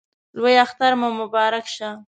[0.39, 1.89] لوی اختر مو مبارک شه